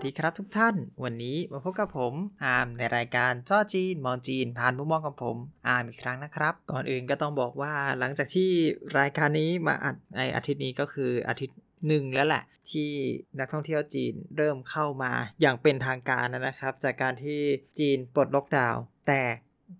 [0.00, 0.74] วัสดีครับทุกท่าน
[1.04, 2.14] วันนี้มาพบกับผม
[2.44, 5.36] อาร์มในรายการจ้อจีน มองจีน ผ่านมุมมองของผม
[5.68, 8.50] อาร์มอีกครั้งนะครับ ก่อนอื่นก็ต้องบอกว่าหลังจากที่
[8.98, 12.90] รายการนี้มาอัดในอาทิตย์นี้ก็คืออาทิตย์หนึ่งแล้วแหละที่
[13.38, 17.40] นักท่องเที่ยวจีนเริ่มเข้ามาอย่างเป็นทางการนะครับ จากการที่
[17.78, 19.22] จีนปลดล็อกดาวน์แต่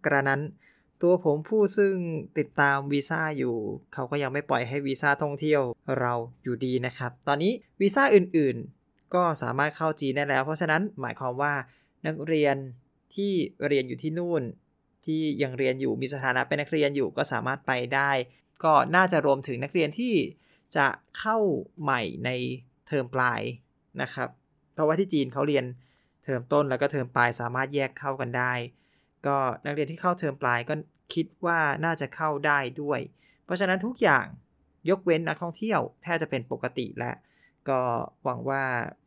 [0.04, 0.40] กระนั้น
[1.02, 1.94] ตัวผมผู้ซึ่ง
[2.38, 3.56] ติดตามวีซ่าอยู่
[3.94, 5.62] เขาก็ยังไม่ปล่อยให้วีซ่าท่องเที่ยว
[6.00, 6.12] เรา
[6.42, 8.77] อยู่ดีนะครับ ตอนนี้วีซ่าอื่นๆ
[9.14, 11.54] ก็สามารถเข้าจีนได้แล้ว เพราะฉะนั้นหมายความว่า
[12.06, 12.56] นักเรียน
[13.14, 13.32] ที่
[13.66, 14.42] เรียนอยู่ที่นู่น
[15.06, 18.10] ที่ยังเรียนอยู่มีสถานะเป็นนักเรียนอยู่ก็สามารถไปได้
[18.64, 20.14] ก็น่าจะรวมถึงนักเรียนที่
[20.76, 20.86] จะ
[21.18, 21.38] เข้า
[21.82, 22.30] ใหม่ใน
[22.86, 23.40] เทอมปลาย
[24.02, 24.28] นะครับ
[24.72, 25.64] เพราะว่าที่จีนเขาเรียน
[26.24, 28.52] เทอมต้นแล้วก็เทอมปลายสามารถแยกเข้ากันได้
[29.26, 30.74] ก็นักเรียนที่เข้าเทอมปลายก็
[31.14, 33.00] คิดว่าน่าจะเข้าได้ด้วย
[33.44, 34.26] เพราะฉะนั้นทุกอย่าง
[34.90, 37.14] ยกเว้นนักท่องเที่ยวแทบจะเป็นปกติแล้ว
[37.70, 37.80] ก็
[38.24, 38.62] หวังว่า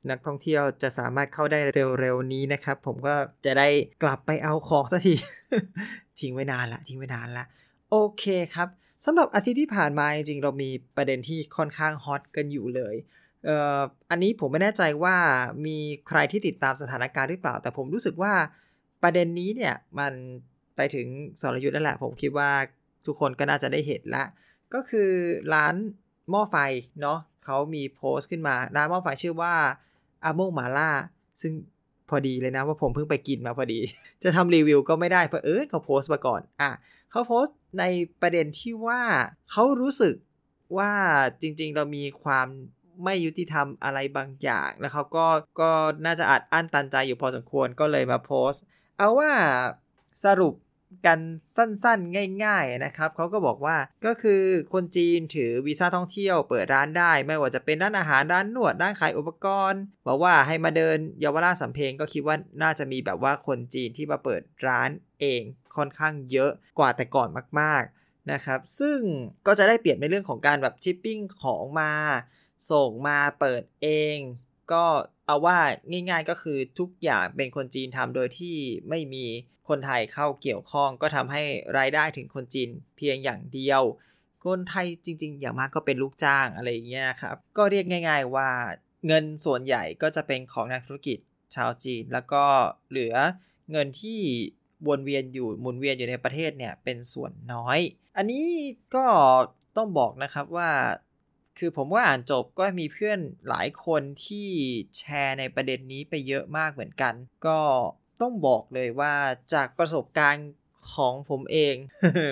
[0.09, 3.67] นักท่องเที่ยวจะสามารถเข้าได้เร็วๆนี้นะครับ ผมก็จะได้
[4.03, 5.15] กลับไปเอาของสักที
[6.19, 7.45] ทิ้งไว้นานละทิ้งไว้นานละ
[7.89, 8.67] โอเคครับ
[9.05, 12.95] สำหรับอาทิตย์ที่ผ่านมาจริงๆเรามีประเด็นที่ค่อนข้างฮอตกันอยู่เลย
[13.45, 15.15] เอ่ออันนี้ผมไม่แน่ใจว่า
[15.65, 18.33] มีใครที่ติดตามสถานการณ์หรือเปล่า แต่ผมรู้สึกว่า
[19.03, 20.13] ประเด็นนี้เนี่ยมัน
[20.75, 21.07] ไปถึง
[21.41, 22.51] สรยุทธ์นั่นแหละ ผมคิดว่า
[23.05, 24.25] ทุกคนก็น่าจะได้เห็นละ
[24.73, 25.11] ก็คือ
[25.53, 25.75] ร้าน
[26.31, 26.57] หม้อไฟ
[27.01, 29.53] เนาะเขามีโพสต์ขึ้นมาร้านหม้อไฟชื่อว่า
[30.23, 30.91] อาโมงมาล่า
[31.41, 31.53] ซึ่ง
[32.09, 33.79] พอดีเลยนะว่าผมเพิ่งไปกินมาพอดี
[34.23, 36.69] จะทำรีวิวก็ไม่ได้เพราะเออเขาโพสต์มาก่อนอะ
[37.11, 37.83] เขาโพสต์ใน
[38.21, 39.01] ประเด็นที่ว่า
[39.51, 40.15] เขารู้สึก
[40.77, 40.91] ว่า
[41.41, 42.47] จริงๆ เรามีความ
[43.03, 45.27] ไม่ยุติธรรมอะไรบางอย่าง แล้วเขาก็
[45.59, 45.71] ก็
[46.05, 48.63] น่าจะอัดอั้นตันใจอยู่พอสมควรก็เลยมาโพสต์
[48.97, 49.31] เอาว่า
[50.25, 50.53] สรุป
[51.06, 51.20] กัน
[51.58, 64.90] สั้นๆ ง่าย ๆนะครับเขาก็บอกว่าก็คือคนจีนถือวีซ่าท่องเที่ยวเปิดร้านได้ ไม่ว่าจะเป็นร้านอาหารร้านนวดร้านขายอุปกรณ์บอกว่าให้มาเดินเยาวราชสำเพ็งก็คิดว่าน่าจะมีแบบว่าคนจีนที่มาเปิดร้าน
[65.22, 65.41] เอง
[65.75, 69.00] ค่อนข้างเยอะกว่าแต่ก่อนมากๆนะครับ ซึ่ง
[69.47, 71.94] ก็จะได้เปรียบในเรื่องของการแบบชิปปิ้งของมา
[72.72, 74.18] ส่งมาเปิดเอง
[74.73, 74.83] ก็
[75.27, 75.57] เอาว่า
[75.91, 78.55] ง่ายๆก็คือทุกอย่างเป็นคนจีนทำโดยที่
[78.89, 79.25] ไม่มี
[79.69, 81.43] คนไทยเข้าเกี่ยวข้อง ก็ทำให้
[81.77, 83.81] รายได้ถึงคนจีนเพียงอย่างเดียว
[84.45, 88.49] คนไทยจริง ๆ อย่างมากก็เป็นลูกจ้างอะไรอย่างเงี้ยครับ ก็เรียกง่าย ๆว่า
[89.07, 91.17] เงินส่วนใหญ่ก็จะเป็นของนักธุรกิจ
[91.55, 92.43] ชาวจีน แล้วก็
[92.89, 93.15] เหลือ
[93.71, 94.19] เงินที่
[94.88, 97.79] วนเวียนอยู่หมุนเวียนอยู่ในประเทศเนี่ยเป็นส่วนน้อย
[98.17, 98.45] อันนี้
[98.95, 99.05] ก็
[99.77, 100.69] ต้องบอกนะครับว่า
[101.63, 104.47] คือผมว่าอ่านจบก็มีเพื่อนหลายคนที่
[104.97, 107.13] แชร์ในประเด็นนี้ไปเยอะมากเหมือนกัน
[107.47, 107.59] ก็
[108.22, 109.13] ต้องบอกเลยว่า
[109.53, 110.50] จากประสบการณ์
[110.94, 111.75] ของผมเอง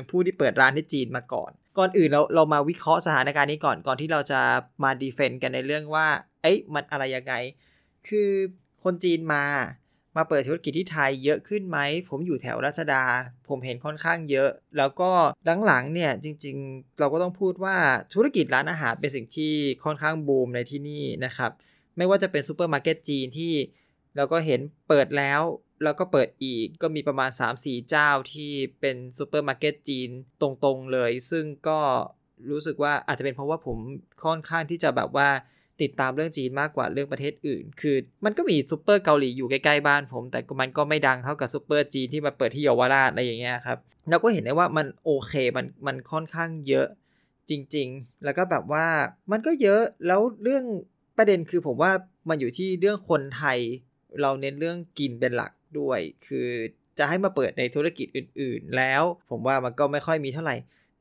[0.09, 4.41] ผู้ที่เปิดร้านที่จีนมาก่อน ก่อนอื่นเราเรามาวิเคราะห์สถานการณ์นี้ก่อนก่อนที่เราจะ
[4.83, 6.07] มาดีเฟนต์กันในเรื่องว่า
[6.41, 7.33] เอ๊ะมันอะไรยังไง
[8.07, 8.31] คือ
[8.83, 9.43] คนจีนมา
[10.15, 13.03] มาเปิดธุรกิจที่ไทยเยอะขึ้นไหม ผมอยู่แถวรัชดา
[13.49, 15.11] ผมเห็นค่อนข้างเยอะ แล้วก็
[15.65, 17.75] หลังๆเนี่ยจริงๆ เราก็ต้องพูดว่า
[18.13, 19.53] ธุรกิจร้านอาหารเป็นสิ่งที่
[19.83, 21.51] ค่อนข้างบูมในที่นี่นะครับ
[21.97, 23.53] ไม่ว่าจะเป็นซูเปอร์มาร์เก็ตจีนที่
[24.15, 25.41] เราก็เห็นเปิดแล้ว
[25.83, 30.09] แล้วก็เปิดอีกก็มีประมาณ 3-4 เจ้าที่เป็นซูเปอร์มาร์เก็ตจีน
[30.41, 31.79] ตรงๆเลย ซึ่งก็
[32.51, 33.77] รู้สึกว่าอาจจะเป็นเพราะว่าผม
[34.23, 35.29] ค่อนข้างที่จะแบบว่า
[35.81, 37.95] ติดตามเรื่องจีนมากกว่าเรื่องประเทศอื่น คือ
[38.25, 43.77] มันก็มีซูเปอร์เกาหลีอยู่ใกล้ๆบ้านผม แต่มันก็ไม่ดังเท่ากับซูเปอร์จีนที่มาเปิดที่เยาวราชอะไรอย่างเงี้ยครับ
[44.09, 46.87] เราก็เห็นได้ว่ามันโอเคมันมันค่อนข้างเยอะ
[47.49, 48.85] จริง ๆ แล้วก็แบบว่า
[49.31, 50.63] มันก็เยอะแล้วเรื่อง
[51.17, 51.91] ประเด็นคือผมว่า
[52.29, 53.59] มันอยู่ที่เรื่องคนไทย
[54.21, 56.47] เราเน้นเรื่องกินเป็นหลักด้วย คือ
[56.97, 60.55] จะให้มาเปิดในธุรกิจอื่น ๆ แล้ว ผมว่ามันก็ไม่ค่อยมีเท่าไหร่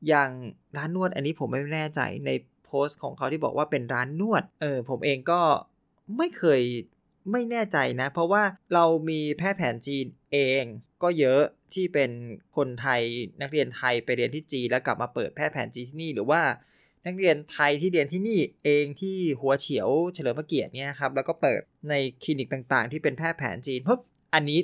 [0.07, 0.29] อย่าง
[0.77, 2.29] ร้านนวดอันนี้ผมไม่แน่ใจใน
[2.69, 5.41] โพสต์ของเขาที่บอกว่าเป็นร้านนวด เออผมเองก็
[6.17, 6.61] ไม่เคย
[7.31, 8.43] ไม่แน่ใจนะ เพราะว่า
[8.73, 10.63] เรามีแพทย์แผนจีนเอง
[11.03, 11.41] ก็เยอะ
[11.73, 12.11] ที่เป็น
[12.55, 13.01] คนไทย
[13.41, 16.41] นักเรียนไทยไปเรียนที่จีนแล้วกลับมาเปิดแพทย์แผนจีนที่นี่หรือว่า
[17.05, 21.93] นักเรียนไทยที่เรียนที่นี่เองที่หัวเฉียวเฉลิมพระเกียรติเนี่ยครับแล้วก็เปิดใน
[22.23, 23.99] คลินิกต่างๆ ที่เป็นแพทย์แผนจีนเพราะ
[24.33, 24.59] อันนี้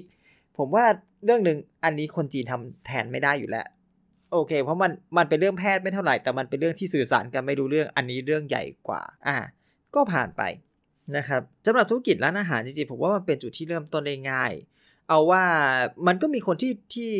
[0.57, 0.85] ผมว่า
[1.25, 3.65] เรื่องหนึ่งอันนี้คนจีนทำแทนไม่ได้อยู่แล้ว
[4.35, 9.37] โอเค เพราะมันมันเป็นเรื่องแพทย์ไม่เท่าไหร่ แต่มันเป็นเรื่องที่สื่อสารกันไม่รู้เรื่องอันนี้เรื่องใหญ่กว่า อ่า
[9.95, 10.41] ก็ผ่านไป
[11.17, 14.51] นะครับสำหรับธุรกิจร้านอาหารจริงๆผมว่ามันเป็นจุดที่เริ่มต้นได้ง่าย
[15.09, 15.43] เอาว่า
[16.07, 17.11] มันก็มีคนที่ที่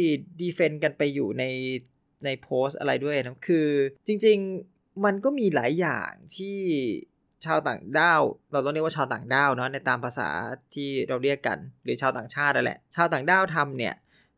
[0.42, 1.44] ดีเฟนต์กันไปอยู่ใน
[2.26, 3.68] ในโพสอะไรด้วยนะคือ
[4.08, 4.38] จริง
[4.70, 6.58] ๆมันก็มีหลายอย่างที่
[7.46, 8.22] ชาวต่างด้าว
[8.52, 10.30] เราต้องเรียกว่าชาวต่างด้าวเนาะในตามภาษา
[10.74, 13.94] ที่เราเรียกกัน หรือชาวต่างชาตินั่นแหละ ชาวต่างด้าวทำเนี่ย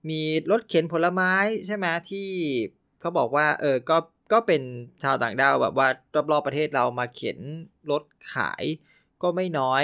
[0.09, 0.21] มี
[0.51, 1.33] รถเข็นผลไม้
[1.65, 2.27] ใช่ไหมที่
[2.99, 3.97] เขาบอกว่า เออก็
[4.31, 4.61] ก็เป็น
[5.03, 5.87] ชาวต่างด้าวแบบว่า
[6.31, 7.39] รอบๆประเทศเรามาเข็น
[7.91, 8.63] รถขาย
[9.21, 9.83] ก็ไม่น้อย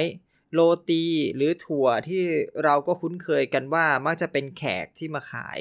[0.53, 0.59] โร
[0.89, 1.03] ตี
[1.35, 2.21] หรือถั่วที่
[2.63, 5.59] เราก็คุ้นเคยกันว่ามักจะเป็นแขกที่มาขาย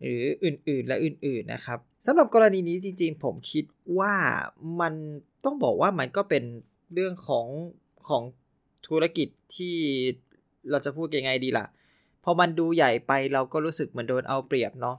[0.00, 3.64] หรืออื่นๆและอื่นๆนะครับสำหรับกรณีนี้จริงๆ ผมคิด
[3.98, 4.14] ว่า
[4.80, 4.94] มัน
[5.44, 6.44] ต้องบอกว่ามันก็เป็น
[6.94, 7.46] เรื่องของ
[8.08, 8.22] ของ
[8.88, 9.76] ธุรกิจที่
[10.70, 11.66] เราจะพูดยังไงดีล่ะ
[12.28, 14.96] อมันดูใหญ่ไปเราก็รู้สึกเหมือนโดนเอาเปรียบเนาะ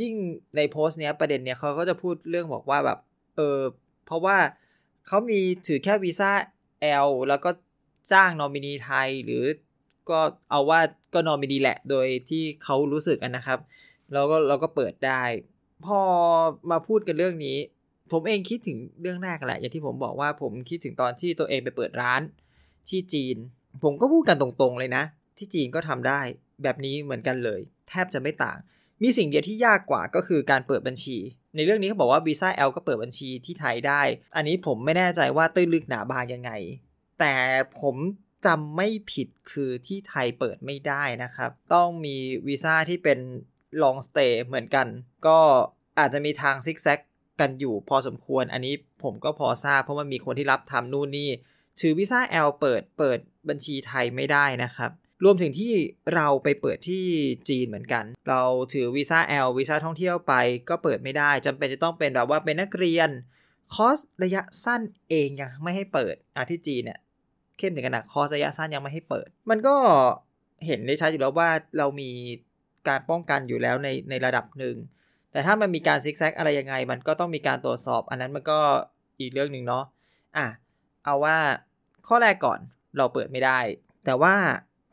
[0.00, 0.14] ยิ่ง
[0.56, 2.98] ในโพสต์เนี้ยประเด็นเนี้ยเขาก็จะพูดเรื่องบอกว่าแบบ
[3.36, 3.58] เออ
[4.06, 4.36] เพราะว่า
[5.06, 6.30] เขามีถือแค่วีซ่า
[7.06, 7.50] L แล้วก็
[8.12, 9.44] จ้างนอมินีไทยหรือ
[10.10, 10.18] ก็
[10.50, 10.80] เอาว่า
[11.14, 13.58] ก็นอมินีแหละโดยที่เขารู้สึกกันนะครับ
[14.12, 15.22] แล้วก็เราก็เปิดได้
[15.86, 16.00] พอ
[16.70, 17.58] มาพูดกันเรื่องนี้
[18.12, 22.20] ผมเองคิดถึงเรื่องแรกแหละ อย่างที่ผมบอกว่าผมคิดถึงตอนที่ตัวเองไปเปิดร้าน
[22.88, 23.36] ที่จีน
[23.84, 25.04] ผมก็พูดกันตรงๆเลยนะ
[25.38, 26.20] ที่จีนก็ทำได้
[26.62, 28.58] แบบนี้เหมือนกันเลย แทบจะไม่ต่าง
[29.02, 31.18] มีสิ่งเดียวที่ยากกว่าก็คือการเปิดบัญชี
[31.56, 34.02] ในเรื่องนี้เขาบอกว่าวีซ่า L ก็เปิดบัญชีที่ไทยได้
[34.36, 36.50] อันนี้ผมไม่แน่ใจว่าตื้นลึกหนาบางยังไง
[37.20, 37.34] แต่
[37.80, 37.96] ผม
[38.46, 42.16] จำไม่ผิดคือที่ไทยเปิดไม่ได้นะครับ ต้องมี
[42.46, 43.18] วีซ่าที่เป็น
[43.82, 44.86] long stay เหมือนกัน
[45.26, 45.38] ก็
[45.98, 47.00] อาจจะมีทางซิกแซก
[47.40, 51.30] กันอยู่พอสมควร อันนี้ผมก็พอทราบเพราะมันมีคนที่รับทำนู่นนี่
[51.80, 53.18] ถือวีซ่า L เปิดเปิด
[53.48, 54.90] บัญชีไทยไม่ได้นะครับ
[55.24, 55.72] รวมถึงที่
[56.14, 57.04] เราไปเปิดที่
[57.48, 60.34] จีนเหมือนกัน เราถือวีซ่า L วีซ่าท่องเที่ยวไป
[60.68, 63.10] ก็เปิดไม่ได้จำเป็นจะต้องเป็นแบบว่าเป็นนักเรียน
[63.74, 66.98] คอร์สระยะสั้นเองยังไม่ให้เปิดอะที่จีนเนี่ย
[67.58, 69.76] เข้มถึงขนาดคอร์สระยะสั้นยังไม่ให้เปิด มันก็
[70.66, 72.10] เห็นได้ชัดอยู่แล้วว่าเรามี
[72.88, 74.76] การป้องกันอยู่แล้วในในระดับหนึ่ง
[75.32, 78.60] แต่ถ้ามันมีการซิกแซกอะไรยังไง มันก็ต้องมีการตรวจสอบ อันนั้นมันก็
[79.20, 79.84] อีกเรื่องหนึ่งเนาะ
[80.36, 80.46] อะ
[81.04, 81.36] เอาว่า
[82.08, 82.60] ข้อแรกก่อน
[82.96, 83.58] เราเปิดไม่ได้
[84.06, 84.34] แต่ว่า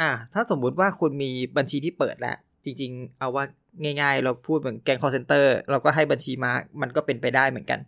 [0.01, 3.45] อะถ้าสมมุติว่าคุณมีบัญชีที่เปิดแล้ว จริง ๆ เอาว่า
[4.01, 6.51] ง่าย ๆ เราพูดเหมือนแก๊งคอลเซ็นเตอร์เราก็ให้บัญชีมา
[6.81, 7.79] มันก็เป็นไปได้เหมือนกัน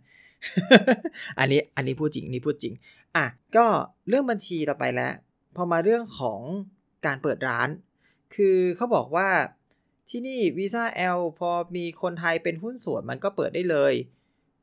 [1.38, 2.74] อันนี้อันนี้พูดจริงนี่พูดจริง
[3.16, 3.26] อะ
[3.56, 3.66] ก็
[4.08, 5.12] เรื่องบัญชีเราไปแล้ว
[5.56, 6.40] พอมาเรื่องของ
[7.06, 7.68] การเปิดร้าน
[8.34, 9.28] คือเขาบอกว่า
[10.10, 10.84] ที่นี่วีซ่า
[11.16, 13.94] L พอมีคนไทยเป็นหุ้นส่วนมันก็เปิดได้เลย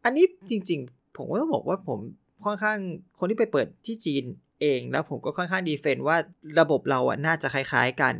[0.04, 2.00] อันนี้จริง ๆ ผมก็บอกว่าผม
[2.46, 2.78] ค่อนข้าง
[3.20, 4.24] คนที่ไปเปิดที่จีน
[4.62, 6.18] เองแล้วผมก็ค่อนข้างดีเฟนว่า
[6.60, 8.16] ระบบเราอะน่าจะคล้ายๆกัน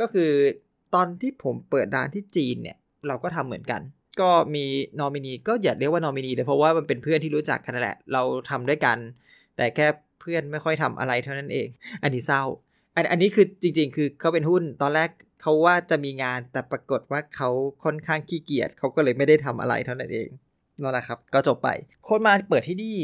[0.00, 0.30] ก็คือ
[0.94, 2.76] ตอนที่ผมเปิดร้านที่จีนเนี่ย
[3.08, 3.80] เราก็ทำเหมือนกัน
[4.20, 4.64] ก็มี
[5.00, 8.98] นอมินีก็อย่าเรียกว่านอมินีเลยเพราะว่ามันเป็นเพื่อนที่รู้จักกันนั่นแหละ เราทำด้วยกัน
[9.56, 9.86] แต่แค่
[10.20, 11.68] เพื่อนไม่ค่อยทำอะไรเท่านั้นเอง
[12.02, 12.42] อันนี้เศร้า
[12.96, 15.10] อันอันนี้คือจริง ๆ คือเขาเป็นหุ้นตอนแรก
[15.42, 17.50] เขาว่าจะมีงานแต่ปรากฏว่าเขา
[17.84, 20.28] ค่อนข้างขี้เกียจเขาก็เลยไม่ได้ทำอะไรเท่านั้นเอง
[20.82, 21.68] นั่นแหละครับ ก็จบไป
[22.08, 22.96] คนมาเปิดที่นี่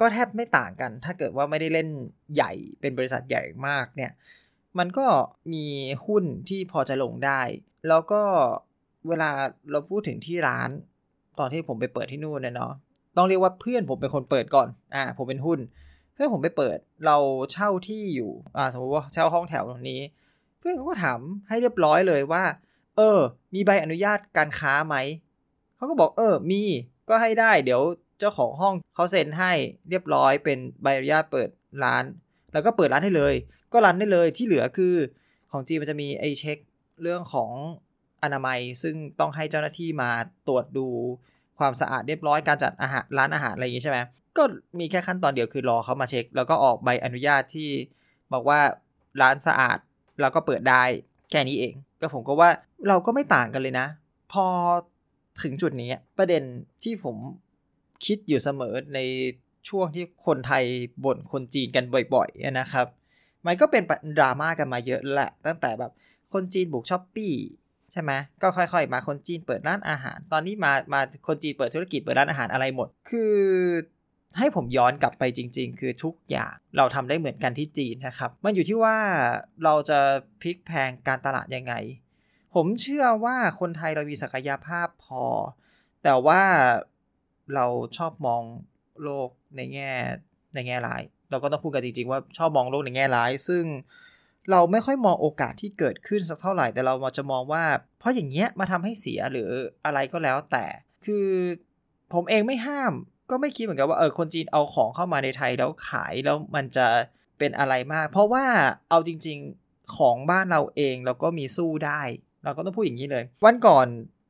[0.00, 1.88] ก็แทบไม่ต่างกัน ถ้าเกิดว่าไม่ได้เล่น
[2.34, 4.12] ใหญ่เป็นบริษัทใหญ่มากเนี่ย
[4.78, 5.06] มันก็
[5.52, 5.66] มี
[6.06, 7.40] หุ้นที่พอจะลงได้
[7.88, 8.22] แล้วก็
[9.08, 9.30] เวลา
[9.70, 10.70] เราพูดถึงที่ร้าน
[11.38, 12.72] ตอนที่ผมไปเปิดที่นู่นเนาะ
[13.16, 15.58] ต้องเรียกว่าเพื่อนผมเป็นคนเปิดก่อน อ่า ผมเป็นหุ้น
[16.14, 17.16] เพื่อนผมไปเปิด เรา
[17.52, 20.00] เช่าที่อยู่ อ่า สมมติว่าเช่าห้องแถวตรงนี้
[20.58, 21.18] เพื่อนเขาก็ถาม
[21.48, 22.44] ให้เรียบร้อยเลยว่า
[22.96, 23.18] เออ
[23.54, 24.96] มีใบอนุญาตการค้าไหม
[25.76, 26.62] เขาก็บอก เออ มี
[27.08, 27.82] ก็ให้ได้ เดี๋ยว
[28.18, 29.52] เจ้าของห้องเขาเซ็นให้
[29.88, 31.48] เรียบร้อยเป็นใบอนุญาตเปิด
[31.84, 32.04] ร้าน
[32.52, 33.34] แล้วก็เปิดร้านให้เลย
[33.72, 34.94] ก็รันได้เลยที่เหลือคือ
[35.52, 36.58] ของจีนมันจะมีไอเช็ค
[37.02, 37.50] เรื่องของ
[38.22, 40.10] อนามัยซึ่งต้องให้เจ้าหน้าที่มา
[40.48, 40.86] ตรวจดู
[41.58, 43.98] ความสะอาดเรียบร้อยการจัดอาหารร้านอาหารอะไรอย่างนี้ใช่ไหม
[44.36, 44.42] ก็
[44.78, 47.70] มีแค่ขั้นตอนเดียวคือรอเขามาเช็ค แล้วก็ออกใบอนุญาตที่
[48.32, 48.60] บอกว่า
[49.22, 49.78] ร้านสะอาด
[50.20, 50.82] แล้วก็เปิดได้
[51.30, 52.50] แค่นี้เองก็ผมก็ว่า
[52.88, 53.86] เราก็ไม่ต่างกันเลยนะ
[54.32, 54.46] พอ
[55.42, 56.42] ถึงจุดนี้ประเด็น
[56.82, 57.16] ที่ผม
[58.06, 58.98] คิดอยู่เสมอใน
[59.68, 60.64] ช่วงที่คนไทย
[61.04, 61.84] บ่นคนจีนกัน
[62.14, 62.86] บ่อยๆนะครับ
[63.46, 63.82] มันก็เป็น
[64.18, 65.92] ดราม่ากันมาเยอะแหละ ตั้งแต่แบบ
[66.32, 67.32] คนจีนบุกช้อปปี้
[67.92, 73.34] ใช่ไหมก็ค่อย ๆ มาคนจีนเปิดร้านอาหาร ตอนนี้มามาคนจีนเปิดธุรกิจเปิดร้านอาหารอะไรหมด คือ
[74.38, 78.96] ให้ผมย้อนกลับไปจริง ๆ คือทุกอย่างเราทำได้เหมือนกันที่จีนนะครับ มันอยู่ที่ว่า
[79.64, 79.98] เราจะ
[80.40, 81.74] พลิกแพงการตลาดยังไง
[82.54, 85.24] ผมเชื่อว่าคนไทยเรามีศักยภาพพอ
[86.04, 86.42] แต่ว่า
[87.54, 88.42] เราชอบมอง
[89.02, 89.90] โลกในแง่
[90.54, 93.64] ในแง่ร้าย เราก็ต้องพูดกันจริงๆว่าชอบมองโลกในแง่ร้าย ซึ่ง
[94.50, 97.64] เราไม่ค่อยมองโอกาสที่เกิดขึ้นสักเท่าไหร่ แต่เราจะมองว่า
[97.98, 99.48] เพราะอย่างเงี้ยมาทำให้เสียหรือ
[99.84, 100.66] อะไรก็แล้วแต่
[101.04, 101.28] คือ
[102.12, 102.92] ผมเองไม่ห้าม
[103.30, 106.86] ก็ไม่คิดเหมือนกันว่าเออคนจีนเอาของเข้ามาในไทยแล้วขายแล้วมันจะ
[107.38, 108.44] เป็นอะไรมาก เพราะว่า
[108.90, 112.02] เอาจริง ๆของบ้านเราเองเราก็มีสู้ได้
[112.44, 113.86] เราก็ต้องพูดอย่างนี้เลย วันก่อน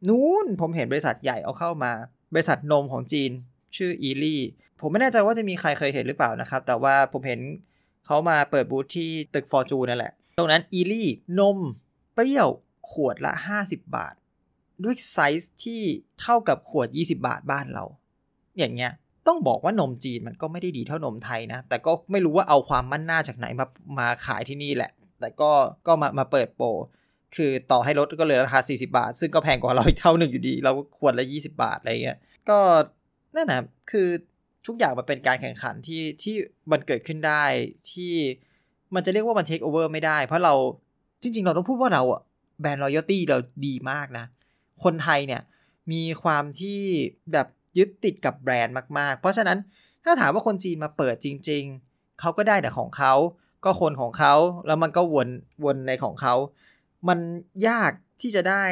[0.09, 1.93] นู้นผมเห็นบริษัทใหญ่เอาเข้ามา
[2.33, 3.31] บริษัทนมของจีน
[3.77, 4.43] ชื่ออีลี่
[4.81, 7.41] ผมไม่แน่ใจว่าจะมีใครเคยเห็นหรือเปล่านะครับ แต่ว่าผมเห็น
[8.07, 11.59] เขามาเปิดบูธที่ตึกฟอร์จูนนั่นแหละ ตรงนั้นอีลี่นม
[12.15, 12.49] เปรี้ยว
[12.91, 14.15] ขวดละ 50 บาท
[14.85, 15.83] ด้วยไซส์ที่
[16.21, 17.85] เท่ากับขวด 20 บาทบ้านเรา
[18.59, 18.93] อย่างเงี้ย
[19.27, 23.67] ต้องบอกว่านมจีนมันก็ไม่ได้ดีเท่านมไทยนะ แต่ก็ไม่รู้ว่าเอาความมั่นหน้าจากไหนมา
[23.99, 24.91] มาขายที่นี่แหละ
[25.21, 25.51] แต่ก็
[25.87, 26.69] ก็มามาเปิดโปร
[27.37, 32.59] คือต่อให้ลดก็เหลือราคา 40 บาท ซึ่งก็แพงกว่าเราอีกเท่าหนึ่งอยู่ดี เราก็ควรละ 20 บาทอะไรเงี้ยก็
[33.35, 34.09] นั่นนะคือ
[34.67, 36.35] ทุกอย่างมันเป็นการแข่งขันที่ที่
[36.73, 37.45] มันเกิดขึ้นได้
[37.91, 38.13] ที่
[38.95, 40.55] มันจะเรียกว่ามันเทคโอเวอร์ไม่ได้ เพราะเรา
[41.23, 42.21] จริง ๆ เราต้องพูดว่าเราอะ
[42.61, 44.25] แบรนด์รอยัลตี้เราดีมากนะ
[44.85, 45.43] คนไทยเนี่ย
[45.93, 46.81] มีความที่
[47.33, 47.47] แบบ
[47.79, 49.59] ยึดติดกับแบรนด์มากๆ เพราะฉะนั้น
[50.05, 53.15] ถ้าถามว่าคนจีนมาเปิดจริง ๆ เขาก็ได้แต่ของเขา
[53.65, 54.35] ก็คนของเขา
[54.67, 55.29] แล้วมันก็วน
[55.65, 56.35] วนในของเขา
[57.09, 57.19] มัน
[57.69, 57.93] ยาก
[58.23, 58.65] ที่จะได้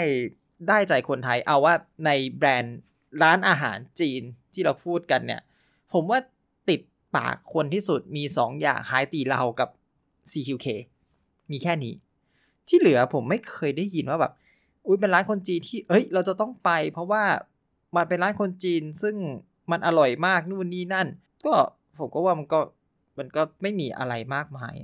[0.69, 1.75] ได้ใจคนไทย เอาว่า
[2.07, 2.79] ในแบรนด์
[3.23, 4.23] ร้านอาหารจีน
[4.53, 5.43] ที่เราพูดกันเนี่ย
[5.93, 6.19] ผมว่า
[6.69, 6.81] ติด
[7.17, 9.69] ปากคนที่สุดมี2อย่างไฮตีเรากับ
[10.31, 10.67] CQK
[11.51, 11.95] มีแค่นี้
[12.69, 14.33] ที่เหลือผมไม่เคยได้ยินว่าแบบ
[14.87, 17.25] อุ้ยเป็นร้านคนจีนที่ เอ้ย เราจะต้องไป เพราะว่า
[17.97, 19.17] มันเป็นร้านคนจีนซึ่ง
[19.71, 21.09] มันอร่อยมากนู่นนี่นั่น
[21.47, 21.55] ก็
[21.99, 22.61] ผมก็ว่ามันก็
[23.19, 24.75] มันก็ไม่มีอะไรมากมาย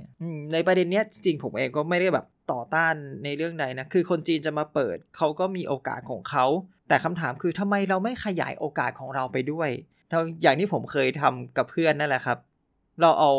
[0.53, 6.45] ในประเด็นเนี้ยจริงผมเองก็ไม่ได้แบบต่อต้านในเรื่องใดนะ คือคนจีนจะมาเปิดเขาก็มีโอกาสของเขา
[6.87, 9.69] แต่คำถามคือทำไมเราไม่ขยายโอกาสของเราไปด้วย
[10.41, 12.37] อย่างที่ผมเคยทำกับเพื่อนนั่นแหละครับ
[13.01, 13.31] เราเอา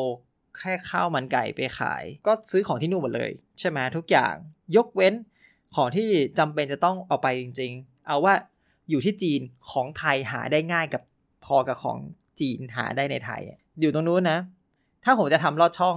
[0.58, 4.34] แค่ข้าวมันไก่ไปขาย ก็ซื้อของที่นู่นหมดเลย ใช่ไหมทุกอย่าง
[4.76, 5.14] ยกเว้น
[5.76, 8.34] ของที่จำเป็นจะต้องเอาไปจริง ๆ เอาว่า
[8.90, 11.02] อยู่ที่จีนของไทยหาได้ง่ายกับ
[11.44, 11.98] พอกับของ
[12.40, 13.42] จีนหาได้ในไทย
[13.80, 14.38] อยู่ตรงนู้นนะ
[15.04, 15.96] ถ้าผมจะทำลอดช่อง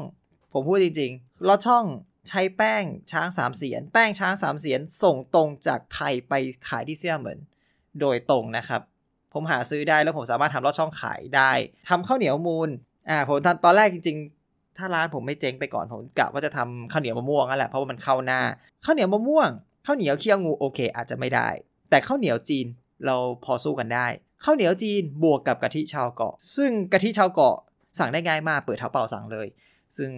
[0.53, 1.85] ผมพูดจริงๆลอดช่อง
[2.29, 6.33] ใช้แป้งช้างสามเสียน แป้งช้างสามเสียนส่งตรงจากไทยไป
[6.69, 7.39] ขายที่เซียเหมิน
[7.99, 8.81] โดยตรงนะครับ
[9.33, 11.51] ผมหาซื้อได้แล้วผมสามารถทำลอดช่องขายได้
[11.89, 12.69] ทำข้าวเหนียวมูล
[13.09, 14.17] อ่าผมทำตอนแรกจริง
[14.47, 18.41] ๆ ถ้าร้านผมไม่เจ๊งไปก่อนผมกะว่าจะทำข้าวเหนียวมะม่วงนั่นแหละเพราะว่ามันเข้าหน้า
[18.85, 19.49] ข้าวเหนียวมะม่วง
[19.85, 21.47] ข้าวเหนียวเคี่ยวงูโอเค อาจจะไม่ได้
[21.89, 22.65] แต่ข้าวเหนียวจีน
[23.05, 24.07] เราพอสู้กันได้
[24.43, 27.55] ข้าวเหนียวจีนบวกกับกะทิชาวเกาะ ซึ่งกะทิชาวเกาะ
[27.99, 29.47] สั่งได้ง่ายมากเปิดเท้าเปล่าสั่งเลย
[29.97, 30.09] ซึ่ง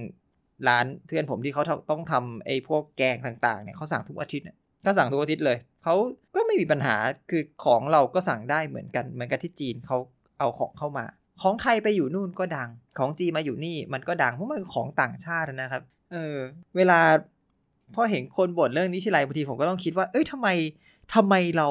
[0.67, 5.95] ร้านเพื่อนผมที่เขาต้องทำไอ้พวกแกงต่างๆเนี่ยเขาสั่งทุกอาทิตย์เนี่ยก็สั่งทุกอาทิตย์เลยเขา
[6.35, 6.95] ก็ไม่มีปัญหา
[7.29, 9.97] คือของเราก็สั่งได้เหมือนกันเหมือนกับที่จีนเขา
[10.39, 11.05] เอาของเข้ามา
[11.41, 16.37] ของไทยไปอยู่นู่นก็ดัง ของจีนมาอยู่นี่มันก็ดังเพราะมันของต่างชาตินะครับ เออ
[16.75, 16.99] เวลา
[17.95, 20.47] พอเห็นคนบ่นเรื่องนี้ทีไรบางทีผมก็ต้องคิดว่า เอ้ยทำไม
[21.13, 21.69] ทำไมเรา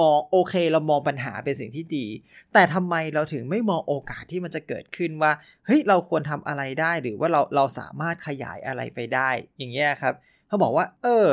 [0.00, 2.06] มองโอเค เรามองปัญหาเป็นสิ่งที่ดี
[2.52, 5.32] แต่ทำไมเราถึงไม่มองโอกาสที่มันจะเกิดขึ้นว่า
[5.66, 10.14] เฮ้ยเราควรทำอะไรได้หรือว่าเราเราสามารถขยายอะไรไปได้ อย่างเงี้ยครับ
[10.48, 11.26] เขาบอกว่า เออ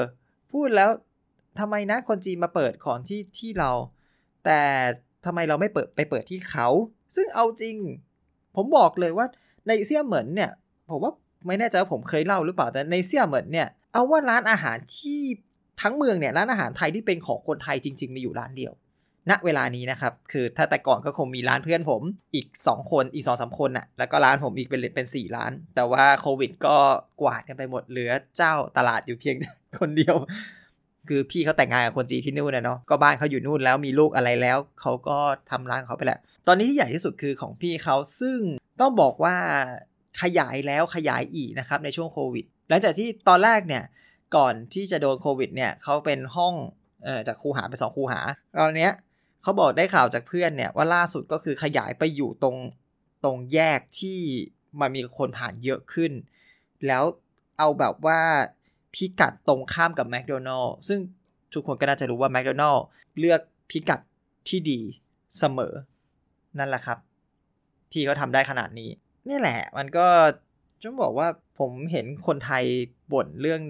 [0.52, 0.90] พูดแล้ว
[1.60, 3.72] ทำไมนะคนจีนมาเปิดของที่ที่เรา
[4.46, 4.62] แต่
[5.26, 6.68] ทำไมเราไม่เปิดไปเปิดที่เขา
[7.16, 7.78] ซึ่งเอาจริง
[8.56, 9.26] ผมบอกเลยว่า
[9.68, 10.52] ในเซี่ยเหมินเนี่ย
[10.90, 11.14] ผมว่า
[11.48, 15.22] ไม่แน่ใจว่าผมเคยเล่าหรือเปล่าแต่ในเซี่ยเหมินเนี่ยเอาว่าร้านอาหารที่
[15.82, 18.74] ทั้งเมืองเนี่ยร้านอาหารไทยที่เป็นของคนไทยจริง ๆ มีอยู่ร้านเดียว
[19.30, 22.02] ณ เวลานี้นะครับ คือถ้าแต่ก่อนก็คงมีร้านเพื่อนผม
[22.36, 26.76] อีก 2 คนอีก2องสาคนน่ะ แล้วก็ร้านผมอีกเป็นเป็นสี่ร้าน แต่ว่าโควิดก็
[27.22, 29.36] กวาดกันไปหมดเหลือเจ้าตลาดอยู่เพียง
[29.80, 30.16] คนเดียว
[31.10, 35.18] คือพี่เขาแต่งงานกับคนจีนที่นู่นนะเนาะ ก็บ้านเขาอยู่นู่นแล้วมีลูกอะไรแล้ว เขาก็
[35.52, 38.40] ทำร้านเขาไปแหละ ตอนนี้ที่ใหญ่ที่สุดคือของพี่เขาซึ่ง
[38.80, 39.36] ต้องบอกว่า
[40.22, 43.84] ขยายแล้วขยายอีกนะครับในช่วงโควิด หลังจากที่ตอนแรกเนี่ย
[44.36, 46.54] ก่อนที่จะโดนโควิดเนี่ยเขาเป็นห้อง
[47.04, 48.22] เอ่อจากคูหาเป็นสองคูหา
[48.60, 48.92] ตอนเนี้ย
[49.44, 52.58] เขาบอกได้ข่าวจากเพื่อนเนี่ยว่าล่าสุดก็คือขยายไปอยู่ตรง
[53.24, 54.20] ตรงแยกที่
[54.80, 56.12] มันมีคนผ่านเยอะขึ้น
[56.88, 57.04] แล้ว
[57.58, 58.20] เอาแบบว่า
[58.94, 61.00] พิกัดตรงข้ามกับแมคโดนัลล์ซึ่ง
[61.54, 62.84] ทุกคนก็น่าจะรู้ว่าแมคโดนัลล์
[63.20, 64.00] เลือกพิกัด
[64.48, 64.80] ที่ดี
[65.38, 65.74] เสมอ
[66.60, 66.98] นั่นแหละครับ
[67.92, 68.90] พี่เขาทำได้ขนาดนี้
[69.30, 70.08] นี่แหละ มันก็
[70.82, 71.28] จะบอกว่า
[71.60, 72.64] ผมเห็นคนไทย
[73.14, 73.62] บ่นเรื่อง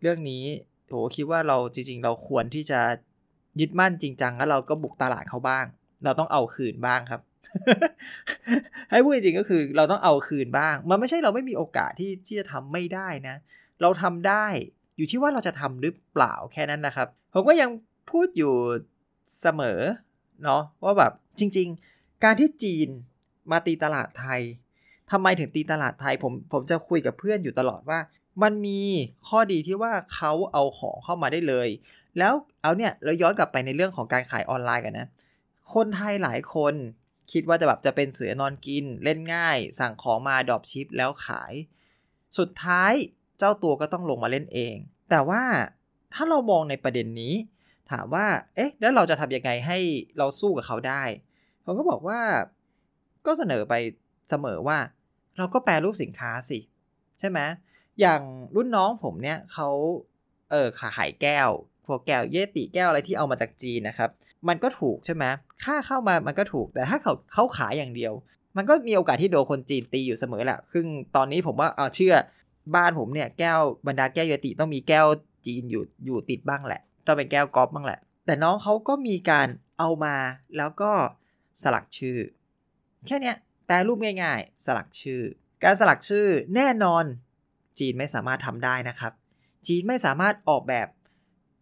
[0.00, 0.44] เรื่องนี้
[0.86, 2.80] โหคิดว่าเราจริง ๆ เราควรที่จะ
[3.60, 5.64] ยึดมั่นจริงจังแล้วเราก็บุกตลาดเขาบ้าง
[6.04, 7.20] เราต้องเอาคืนบ้างครับ
[8.90, 13.36] ให้พูดจริงก็คือเราต้องเอาคืนบ้าง มันไม่ใช่เราไม่มีโอกาสที่ที่จะทำไม่ได้นะ
[13.82, 14.46] เราทำได้
[14.96, 17.70] อยู่ที่ว่าเราจะทำหรือเปล่าแค่นั้นนะครับ ผมก็ยัง
[18.10, 18.54] พูดอยู่
[19.40, 19.80] เสมอ
[20.44, 22.88] เนาะว่าแบบจริง ๆ การที่จีน
[23.50, 24.40] มาตีตลาดไทย
[25.10, 27.98] ทำไมถึงตีตลาดไทยผมผมจะคุยกับเพื่อนอยู่ตลอดว่า
[28.42, 28.80] มันมี
[29.28, 31.68] ข้อดีที่ว่าเขาเอาของเข้ามาได้เลย
[32.18, 32.32] แล้ว
[32.62, 35.08] เอาเนี่ยเราย้อนกลับไปในเรื่องของการขายออนไลน์กันนะ
[35.74, 36.74] คนไทยหลายคน
[37.32, 41.52] คิดว่าจะแบบจะเป็นเสือนอนกินเล่นง่าย สั่งของมาดรอปชิปแล้วขาย
[42.38, 42.92] สุดท้าย
[43.38, 44.74] เจ้าตัวก็ต้องลงมาเล่นเอง
[45.10, 45.42] แต่ว่า
[46.14, 47.34] ถ้าเรามองในประเด็นนี้
[47.90, 49.78] ถามว่า เอ๊ะ แล้วเราจะทำยังไงให้
[50.18, 51.02] เราสู้กับเขาได้
[51.64, 52.20] ผมก็บอกว่า
[53.26, 53.74] ก็เสนอไป
[54.30, 54.78] เสมอว่า
[55.38, 56.58] เราก็แปลรูปสินค้าสิ
[57.18, 57.38] ใช่ไหม
[58.00, 58.22] อย่าง
[58.56, 59.68] รุ่นน้องผมเนี่ยเขา
[60.50, 61.50] เออขายแก้ว
[61.86, 64.10] พวกแก้วเยติแก้วอะไรที่เอามาจากจีนนะครับ
[64.48, 65.24] มันก็ถูกใช่ไหม
[65.64, 68.12] ค่าเข้ามามันก็ถูก แต่ถ้าเขาเขาขายอย่างเดียว
[68.56, 72.14] มันก็มีโอกาสที่โดนคนจีนตีอยู่เสมอแหละซึ่งตอนนี้ผมว่าเอาเชื่อ
[72.74, 75.06] บ้านผมเนี่ยแก้วบรรดาแก้วเยติต้องมีแก้ว
[75.46, 80.16] จีนอยู่อยู่ติดบ้างแหละต้องเป็นแก้วกอล์ฟบ้างแหละ แต่น้องเขาก็มีการเอามา
[80.56, 80.92] แล้วก็
[81.62, 82.18] สลักชื่อ
[83.06, 83.32] แค่นี้
[83.66, 85.22] แปลรูปง่าย ๆ สลักชื่อ
[85.62, 86.26] การสลักชื่อ
[86.56, 87.04] แน่นอน
[87.80, 89.12] จีนไม่สามารถทำได้นะครับ
[89.66, 90.88] จีนไม่สามารถออกแบบ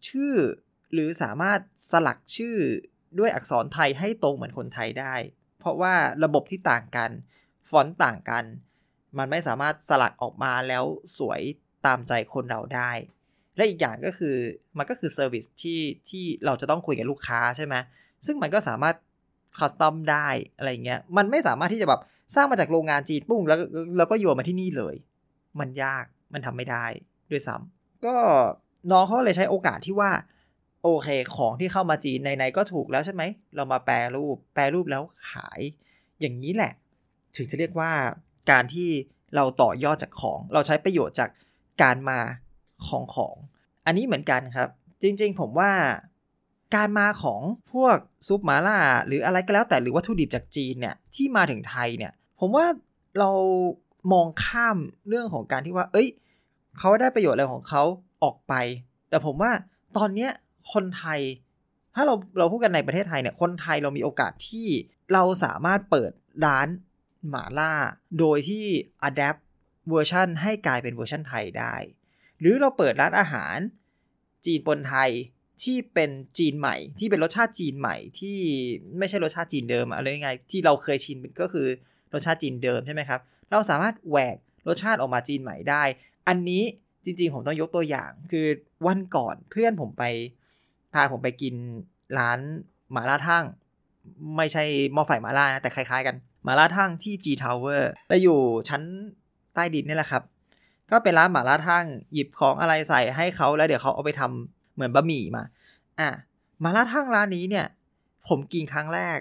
[0.07, 0.33] ชื่อ
[0.93, 1.59] หรือสามารถ
[1.91, 2.57] สลักชื่อ
[3.19, 5.15] ด้วยอักษรไทยให้ตรงเหมือนคนไทยได้
[5.59, 7.11] เพราะว่าระบบที่ต่างกัน
[7.69, 8.45] ฟอนต์ต่างกัน
[9.17, 10.83] มันไม่สามารถสลักออกมาแล้ว
[11.17, 11.41] สวย
[11.85, 12.91] ตามใจคนเราได้
[13.55, 14.35] และอีกอย่างก็คือ
[14.77, 17.75] มันก็คือ service ที่ที่เราจะต้องคุยกับลูกค้าใช่ไหม
[18.25, 18.95] ซึ่งมันก็สามารถ
[19.57, 22.01] custom ได้อะไรเงี้ย มันไม่สามารถที่จะแบบ
[22.35, 23.59] สร้างมาจากโรงงานจีนปุ้งแล้ว
[23.97, 24.95] แล้วก็โยนมาที่นี่เลย
[25.59, 26.85] มันยากมันทำไม่ได้
[27.31, 28.15] ด้วยซ้ำก็
[28.91, 30.11] น้องเขาเลยใช้โอกาสที่ว่า
[30.83, 33.23] โอเคของที่เข้ามาจีนในๆก็ถูกแล้วใช่ไหม
[33.55, 35.61] เรามาแปรรูปแปรรูปแล้วขาย
[36.19, 36.73] อย่างนี้แหละ
[37.35, 37.91] ถึงจะเรียกว่า
[38.51, 38.89] การที่
[39.35, 41.29] เราต่อยอดจากของ เราใช้ประโยชน์จาก
[41.83, 42.19] การมา
[42.87, 43.35] ของของ
[43.85, 44.69] อันนี้เหมือนกันครับ
[45.01, 45.71] จริงๆ ผมว่า
[46.75, 47.41] การมาของ
[47.73, 52.65] พวกซุปมาล่า หรืออะไรก็แล้วแต่หรือวัตถุดิบจากจีนเนี่ยที่มาถึงไทยเนี่ย ผมว่า
[53.19, 53.29] เรา
[54.11, 54.77] มองข้าม
[55.07, 56.07] เรื่องของการที่ว่า เอ้ย
[56.77, 57.83] เขาได้ประโยชน์อะไรของเขา
[58.23, 58.53] ออกไป
[59.09, 59.51] แต่ผมว่า
[59.97, 60.31] ตอนเนี้ย
[60.73, 61.19] คนไทย
[61.95, 64.67] ถ้าเราเราพูดกันในประเทศไทยเนี่ย คนไทยเรามีโอกาสที่
[65.13, 66.11] เราสามารถเปิด
[66.45, 66.67] ร้าน
[67.29, 67.73] หมาล่า
[68.19, 68.65] โดยที่
[69.07, 69.39] adapt
[69.89, 71.75] เวอร์ชันให้กลายเป็นเวอร์ชันไทยได้
[72.39, 73.57] หรือเราเปิดร้านอาหาร
[74.45, 75.11] จีนปนไทย
[75.63, 78.37] ที่เป็นจีนใหม่ ที่เป็นรสชาติจีนใหม่ที่
[78.97, 81.67] ไม่ใช่รสชาติจีนเดิมอะไรยังไงที่เราเคยชินก็คือ
[82.13, 84.37] รสชาติจีนเดิมใช่ไหมครับ เราสามารถแหวก
[84.67, 85.83] รสชาติออกมาจีนใหม่ได้
[86.27, 86.63] อันนี้
[87.05, 88.47] จริงๆ ผมต้องยกตัวอย่างคือ
[88.87, 90.03] วันก่อนเพื่อนผมไป
[90.93, 91.55] พาผมไปกิน
[92.17, 92.39] ร้าน
[92.91, 93.45] หมาล่าทั่ง
[94.37, 98.81] ไม่ใช่หม้อไฟหมาล่านะแต่คล้ายๆกันหมาล่าทั่งที่ G Tower แต่อยู่ชั้น
[99.53, 100.23] ใต้ดินนี่แหละครับ
[100.91, 105.43] ก็เป็นร้านหมาล่าทั่งหยิบของอะไรใส่ให้เขาแล้วเดี๋ยวเขาเอาไปทำเหมือนบะหมี่มา
[105.99, 106.09] อะ
[106.61, 107.65] หมาล่าทั่งร้านนี้เนี่ย
[108.27, 109.19] ผมกินครั้งแรก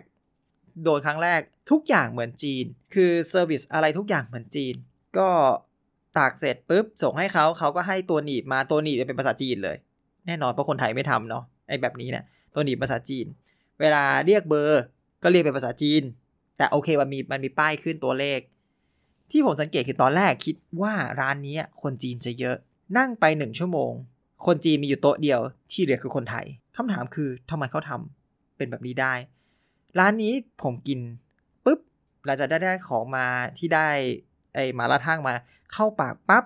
[0.85, 2.65] โดนครั้งแรกทุกอย่างเหมือนจีน
[2.95, 4.75] คือ service อะไรทุกอย่างเหมือนจีน
[5.19, 5.29] ก็
[6.19, 9.77] ตากเสร็จปุ๊บส่งให้เขาเขาก็ให้ตัวหนีบมาตัวหนีบเป็นภาษาจีนเลย
[10.27, 13.27] แน่นอนเพราะคนไทยไม่ทำเนาะไอ้แบบนี้เนี่ยตัวหนีบภาษาจีน
[13.81, 14.83] เวลาเรียกเบอร์
[15.23, 16.03] ก็เรียกเป็นภาษาจีน
[16.57, 18.41] แต่โอเคมันมีมันมีป้ายขึ้นตัวเลข
[19.31, 22.57] ที่ผมสังเกตคือตอนแรกคิดว่าร้านนี้คนจีนจะเยอะ
[22.99, 23.93] นั่งไปหนึ่งชั่วโมง
[24.47, 25.41] คนจีนมีอยู่โต๊ะเดียว
[25.73, 29.13] ที่เหลือคือคนไทยคำถามคือทำไมเขาทำเป็นแบบนี้ได้
[29.99, 30.33] ร้านนี้
[30.63, 31.01] ผมกิน
[31.65, 31.81] ปุ๊บ
[32.27, 33.27] เราจะได้ได้ของมา
[33.59, 33.89] ที่ได้
[34.55, 35.35] ไอมาลาทั่งมา
[35.73, 36.45] เข้าปากปับ๊บ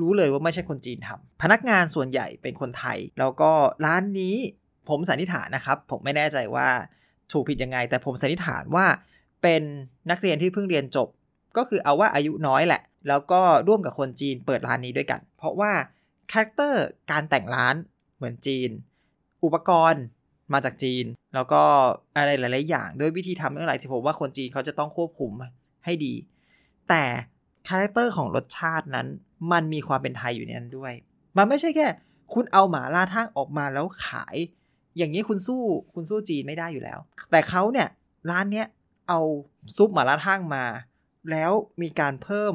[0.00, 3.52] รู้เลยว่าไม่ใช่คนจีนทำพนักงานส่วนใหญ่เป็นคนไทย แล้วก็
[3.86, 4.36] ร้านนี้
[4.88, 6.68] ผมสันนิษฐานนะครับ ผมไม่แน่ใจว่า
[7.32, 8.86] ถูกผิดยังไง แต่ผมสันนิษฐานว่า
[9.42, 9.62] เป็น
[10.10, 11.08] นักเรียนที่เพิ่งเรียนจบ
[11.56, 15.72] ก็คือเอาว่าอายุน้อยแหละ แล้วก็ร่วมกับคนจีนเปิดร้านนี้ด้วยกัน เพราะว่า
[16.32, 17.74] character การแต่งร้าน
[18.16, 18.70] เหมือนจีน
[19.44, 20.02] อุปกรณ์
[20.52, 21.62] มาจากจีน แล้วก็
[22.16, 25.32] อะไรหลาย ๆ อย่าง ด้วยวิธีทำเรื่องอะไรที่ผมว่าคนจีนเขาจะต้องควบคุม
[25.84, 26.14] ให้ดี
[26.88, 27.04] แต่
[27.68, 29.06] character ของรสชาตินั้น
[29.52, 30.92] มันมีความเป็นไทยอยู่ในนั้นด้วย
[31.36, 31.86] มันไม่ใช่แค่
[32.34, 34.36] คุณเอาหมาล่าทั่งออกมาแล้วขาย
[34.96, 35.62] อย่างนี้คุณสู้
[35.94, 36.98] คุณสู้จีนไม่ได้อยู่แล้ว
[37.30, 37.88] แต่เขาเนี่ย
[38.30, 38.66] ร้านเนี้ย
[39.08, 39.20] เอา
[39.76, 40.64] ซุปหมาล่าท่างมา
[41.30, 42.54] แล้วมีการเพิ่ม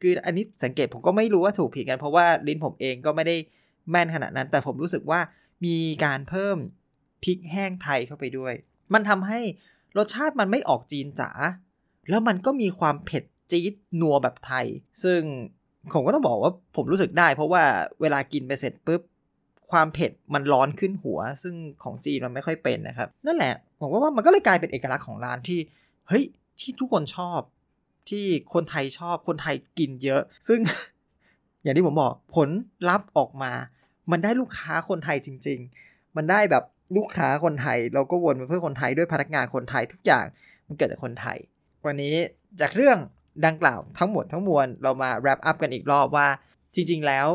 [0.00, 3.36] คืออันนี้สังเกตผมก็ไม่รู้ว่าถูกผิดกันเพราะว่าลิ้นผมเองก็ไม่ได้
[3.90, 5.20] แม่นขนาดนั้น แต่ผมรู้สึกว่า
[5.66, 6.56] มีการเพิ่ม
[7.22, 8.54] พริกแห้งไทยเข้าไปด้วย
[8.94, 9.40] มันทำให้
[9.98, 11.30] รสชาติมันไม่ออกจีนจ๋า
[12.10, 14.66] แล้วมันก็มีความเผ็ดจี๊ดนัวแบบไทย
[15.02, 15.20] ซึ่ง
[15.92, 17.62] ผมก็ต้องบอกว่าผมรู้สึกได้ เพราะว่า
[18.00, 19.02] เวลากินไปเสร็จปุ๊บ
[19.70, 25.58] ความเผ็ดมันร้อนขึ้นหัว ซึ่งของจีนมันไม่ค่อยเป็นนะครับ นั่นแหละผมว่ามันก็เลยกลายเป็นเอกลักษณ์ของร้านที่
[26.08, 26.24] เฮ้ย
[26.60, 27.40] ที่ทุกคนชอบ
[28.08, 30.60] ที่คนไทยชอบคนไทยกินเยอะ ซึ่ง
[31.62, 32.48] อย่างที่ผมบอกผล
[32.88, 33.52] ลัพธ์ออกมา
[34.10, 36.64] มันได้ลูกค้าคนไทยจริง ๆ มันได้แบบ
[36.96, 40.26] ลูกค้าคนไทย เราก็วนมาเพื่อคนไทยด้วยพนักงานคนไทยทุกอย่าง
[40.66, 41.38] มันเกิดจากคนไทย
[41.86, 42.14] วันนี้
[42.60, 42.98] จากเรื่อง
[43.46, 46.28] ดังกล่าวทั้งหมดทั้งมวลเรามา wrap up กันอีกรอบว่า
[46.74, 47.28] จริง ๆ แล้ว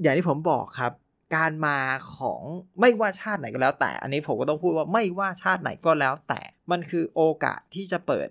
[0.00, 0.92] อย่างที่ผมบอกครับ
[1.36, 1.78] การมา
[2.16, 2.42] ของ
[2.80, 8.28] ไม่ว่าชาติไหนก็แล้วแต่ อันนี้ผมก็ต้องพูดว่าไม่ว่าชาติไหนก็แล้วแต่ มันคือโอกาสที่จะเปิด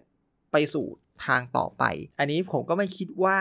[0.52, 0.86] ไปสู่
[1.26, 1.84] ทางต่อไป
[2.20, 3.40] อันนี้ผมก็ไม่คิดว่า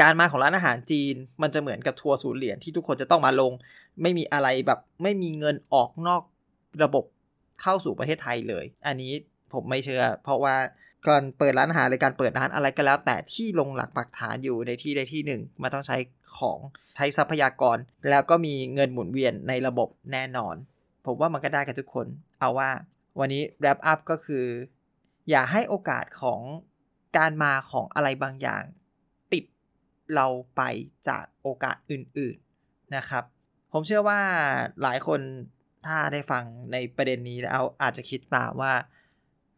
[0.00, 3.52] การมาของร้านอาหารจีน มันจะเหมือนกับทัวร์ศูนย์เหรียญที่ทุกคนจะต้องมาลง
[4.02, 6.22] ไม่มีอะไรแบบไม่มีเงินออกนอก
[6.82, 7.04] ระบบ
[7.62, 9.12] เข้าสู่ประเทศไทยเลย อันนี้
[9.52, 10.56] ผมไม่เชื่อ เพราะว่า
[11.06, 15.96] ก่อนเปิดร้านอาหารหรือการเปิดร้านอะไรก็แล้ว แต่ที่ลงหลักปักฐานอยู่ในที่ใดที่หนึ่งมันต้องใช้
[16.38, 16.58] ของ
[16.96, 17.76] ใช้ทรัพยากร
[18.10, 20.54] แล้วก็มีเงินหมุนเวียนในระบบแน่นอน
[21.06, 22.06] ผมว่ามันก็ได้กับทุกคน
[22.40, 22.70] เอาว่า
[23.18, 24.44] วันนี้ wrap up ก็คือ
[25.30, 26.40] อย่าให้โอกาสของ
[27.16, 28.62] การมาของอะไรบางอย่าง
[29.32, 29.44] ปิด
[30.14, 30.26] เรา
[30.56, 30.62] ไป
[31.08, 33.24] จากโอกาสอื่น ๆนะครับ
[33.72, 34.20] ผมเชื่อว่า
[34.82, 35.20] หลายคน
[35.86, 38.72] ถ้าได้ฟังในประเด็นนี้แล้วอาจจะคิดตามว่า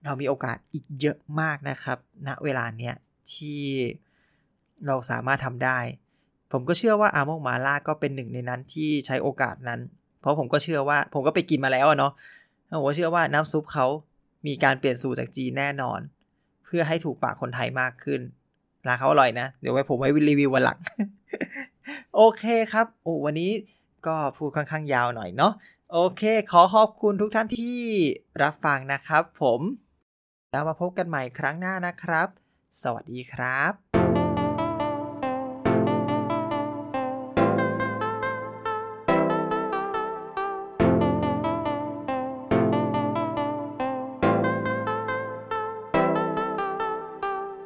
[0.05, 1.99] เรามีโอกาสอีกเยอะมากนะครับ
[2.29, 2.95] ณเวลาเนี้ย
[3.33, 3.63] ที่
[4.87, 5.79] เราสามารถทำได้
[6.53, 9.81] ผมก็เชื่อว่าอาโมกมาล่าก็เป็นหนึ่งในนั้นที่ใช้โอกาสนั้น
[10.21, 12.13] เพราะผมก็เชื่อว่าผมก็ไปกินมาแล้วเนาะ
[12.79, 13.87] ผมก็เชื่อว่าน้ำซุปเขา
[14.47, 16.01] มีการเปลี่ยนสูตรจากจีนแน่นอน
[16.65, 18.21] เพื่อให้ถูกปากคนไทยมากขึ้น
[18.87, 20.79] ร้านเขาอร่อยนะ เดี๋ยวไว้ผมไว้รีวิววันหลัง
[22.17, 23.51] โอเคครับโอ้วันนี้
[24.07, 25.53] ก็พูดค่อนข้างยาวหน่อยเนาะ
[25.93, 27.81] โอเค ขอขอบคุณทุกท่านที่
[28.43, 29.61] รับฟังนะครับผม
[30.53, 32.29] แล้วมาพบกันใหม่ครั้งหน้านะครับ
[32.83, 33.82] สวัสดีครับ